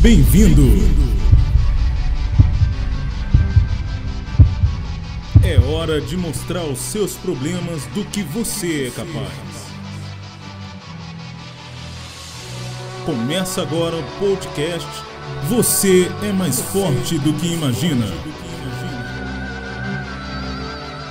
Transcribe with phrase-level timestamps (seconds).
[0.00, 0.62] Bem-vindo!
[5.42, 9.68] É hora de mostrar os seus problemas do que você é capaz.
[13.04, 14.86] Começa agora o podcast
[15.48, 18.06] Você é mais forte do que imagina.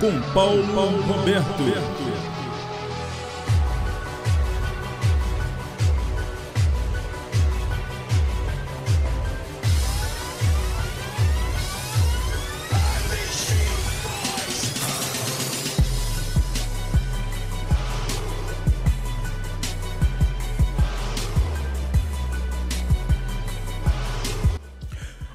[0.00, 0.62] Com Paulo
[1.02, 2.01] Roberto.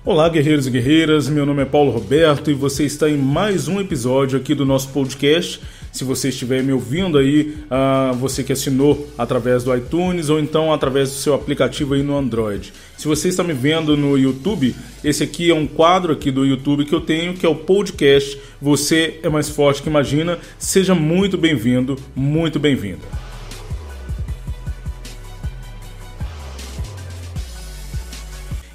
[0.07, 1.27] Olá, guerreiros e guerreiras.
[1.27, 4.87] Meu nome é Paulo Roberto e você está em mais um episódio aqui do nosso
[4.93, 5.59] podcast.
[5.91, 10.71] Se você estiver me ouvindo aí, uh, você que assinou através do iTunes ou então
[10.71, 12.71] através do seu aplicativo aí no Android.
[12.97, 14.73] Se você está me vendo no YouTube,
[15.03, 18.39] esse aqui é um quadro aqui do YouTube que eu tenho, que é o podcast
[18.61, 20.39] Você é mais forte que imagina.
[20.57, 23.26] Seja muito bem-vindo, muito bem-vinda.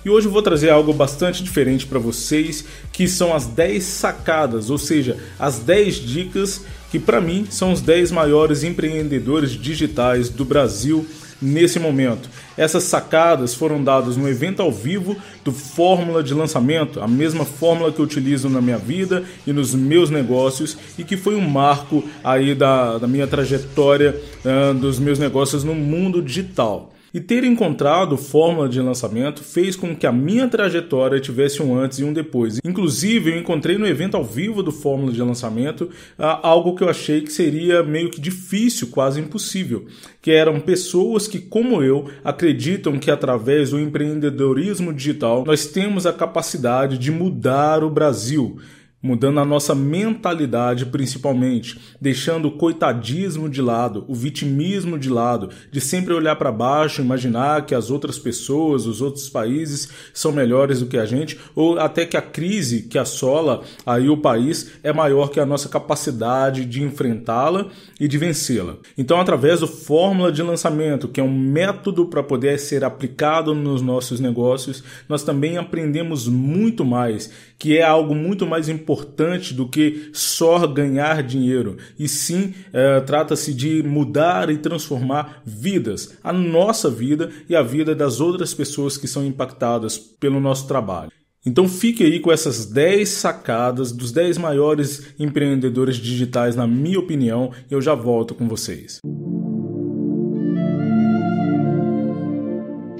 [0.04, 4.68] E hoje eu vou trazer algo bastante diferente para vocês, que são as 10 sacadas,
[4.68, 10.44] ou seja, as 10 dicas que para mim são os 10 maiores empreendedores digitais do
[10.44, 11.06] Brasil
[11.40, 12.28] nesse momento.
[12.56, 17.90] Essas sacadas foram dadas no evento ao vivo do Fórmula de Lançamento, a mesma fórmula
[17.90, 22.04] que eu utilizo na minha vida e nos meus negócios e que foi um marco
[22.22, 26.91] aí da, da minha trajetória uh, dos meus negócios no mundo digital.
[27.14, 31.98] E ter encontrado fórmula de lançamento fez com que a minha trajetória tivesse um antes
[31.98, 32.58] e um depois.
[32.64, 36.88] Inclusive, eu encontrei no evento ao vivo do fórmula de lançamento ah, algo que eu
[36.88, 39.84] achei que seria meio que difícil, quase impossível,
[40.22, 46.14] que eram pessoas que, como eu, acreditam que através do empreendedorismo digital nós temos a
[46.14, 48.58] capacidade de mudar o Brasil
[49.02, 55.80] mudando a nossa mentalidade principalmente, deixando o coitadismo de lado, o vitimismo de lado, de
[55.80, 60.86] sempre olhar para baixo, imaginar que as outras pessoas, os outros países são melhores do
[60.86, 65.28] que a gente, ou até que a crise que assola aí o país é maior
[65.28, 67.66] que a nossa capacidade de enfrentá-la
[67.98, 68.76] e de vencê-la.
[68.96, 73.82] Então, através do fórmula de lançamento, que é um método para poder ser aplicado nos
[73.82, 77.30] nossos negócios, nós também aprendemos muito mais,
[77.62, 83.54] que é algo muito mais importante do que só ganhar dinheiro, e sim é, trata-se
[83.54, 89.06] de mudar e transformar vidas, a nossa vida e a vida das outras pessoas que
[89.06, 91.12] são impactadas pelo nosso trabalho.
[91.46, 97.52] Então fique aí com essas 10 sacadas dos 10 maiores empreendedores digitais, na minha opinião,
[97.70, 98.98] e eu já volto com vocês.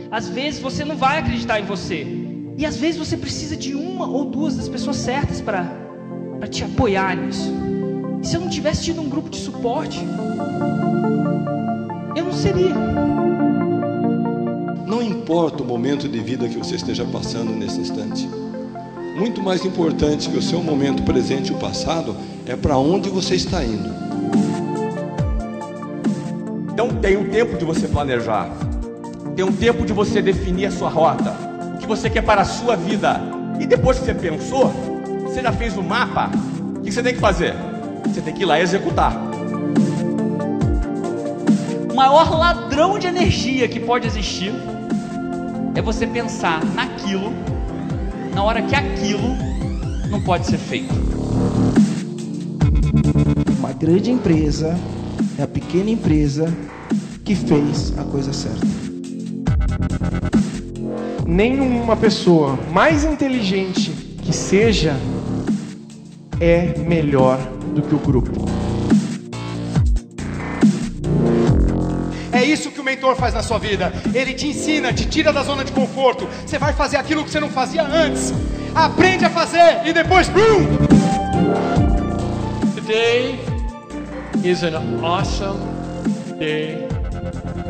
[0.09, 2.22] Às vezes você não vai acreditar em você.
[2.57, 5.83] E às vezes você precisa de uma ou duas das pessoas certas para
[6.43, 7.55] para te apoiar nisso.
[8.21, 10.05] E se eu não tivesse tido um grupo de suporte,
[12.17, 12.75] eu não seria.
[14.85, 18.29] Não importa o momento de vida que você esteja passando nesse instante.
[19.17, 23.37] Muito mais importante que o seu momento presente e o passado é para onde você
[23.37, 23.89] está indo.
[26.73, 28.51] Então tem um tempo de você planejar.
[29.37, 31.52] Tem um tempo de você definir a sua rota,
[31.83, 33.21] que você quer para a sua vida.
[33.59, 34.69] E depois que você pensou,
[35.25, 36.31] você já fez o mapa?
[36.77, 37.55] O que você tem que fazer?
[38.07, 39.13] Você tem que ir lá executar.
[41.91, 44.55] O maior ladrão de energia que pode existir
[45.75, 47.33] é você pensar naquilo
[48.33, 49.37] na hora que aquilo
[50.09, 50.95] não pode ser feito.
[53.59, 54.79] Uma grande empresa
[55.37, 56.53] é a pequena empresa
[57.25, 58.83] que fez a coisa certa.
[61.33, 63.91] Nenhuma pessoa mais inteligente
[64.23, 64.95] que seja
[66.39, 67.39] é melhor
[67.75, 68.31] do que o grupo.
[72.31, 73.91] É isso que o mentor faz na sua vida.
[74.13, 76.29] Ele te ensina, te tira da zona de conforto.
[76.45, 78.35] Você vai fazer aquilo que você não fazia antes.
[78.75, 80.67] Aprende a fazer e depois, boom!
[82.75, 83.41] Today
[84.45, 85.61] is an awesome
[86.39, 86.87] day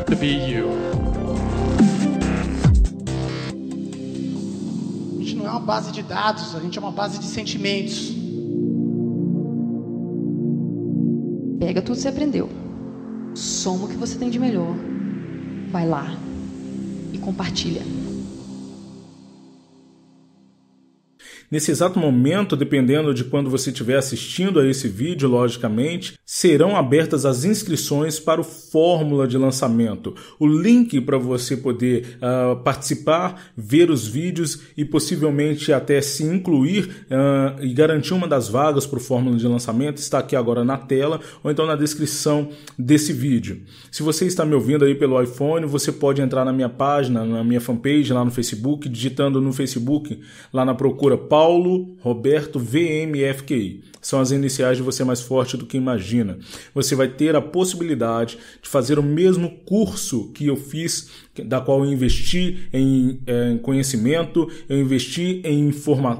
[0.05, 1.02] to be you.
[5.63, 8.13] Base de dados, a gente é uma base de sentimentos.
[11.59, 12.49] Pega tudo que você aprendeu.
[13.33, 14.75] Soma o que você tem de melhor.
[15.71, 16.15] Vai lá
[17.11, 17.81] e compartilha.
[21.49, 27.25] Nesse exato momento, dependendo de quando você estiver assistindo a esse vídeo, logicamente, serão abertas
[27.25, 30.15] as inscrições para o Fórmula de Lançamento.
[30.39, 37.05] O link para você poder uh, participar, ver os vídeos e possivelmente até se incluir
[37.05, 40.77] uh, e garantir uma das vagas para o Fórmula de Lançamento está aqui agora na
[40.77, 43.61] tela ou então na descrição desse vídeo.
[43.91, 47.43] Se você está me ouvindo aí pelo iPhone, você pode entrar na minha página, na
[47.43, 50.19] minha fanpage lá no Facebook, digitando no Facebook,
[50.51, 53.81] lá na procura Paulo Roberto VMFQI.
[53.99, 56.37] São as iniciais de Você Mais Forte do que Imagina.
[56.75, 61.09] Você vai ter a possibilidade de fazer o mesmo curso que eu fiz,
[61.43, 65.71] da qual eu investi em, eh, em conhecimento, eu investi em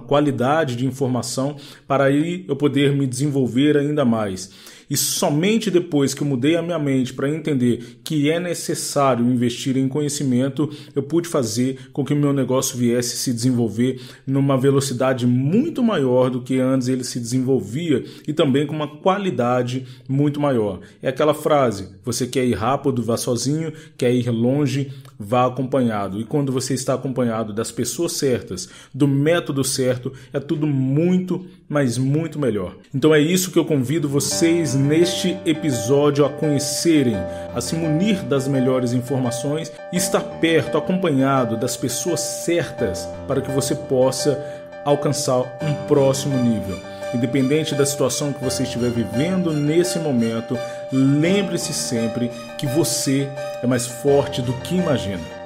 [0.08, 1.58] qualidade de informação
[1.88, 4.50] para aí eu poder me desenvolver ainda mais.
[4.94, 9.76] E somente depois que eu mudei a minha mente para entender que é necessário investir
[9.76, 15.26] em conhecimento, eu pude fazer com que o meu negócio viesse se desenvolver numa velocidade
[15.26, 20.82] muito maior do que antes ele se desenvolvia e também com uma qualidade muito maior.
[21.02, 26.22] É aquela frase: você quer ir rápido, vá sozinho, quer ir longe, vá acompanhado.
[26.22, 31.98] E quando você está acompanhado das pessoas certas, do método certo, é tudo muito, mas
[31.98, 32.78] muito melhor.
[32.94, 37.16] Então é isso que eu convido vocês neste episódio a conhecerem,
[37.56, 43.52] a se munir das melhores informações e estar perto, acompanhado das pessoas certas para que
[43.52, 44.38] você possa
[44.84, 46.78] alcançar um próximo nível.
[47.14, 50.58] Independente da situação que você estiver vivendo nesse momento,
[50.92, 53.30] lembre-se sempre que você
[53.62, 55.43] é mais forte do que imagina.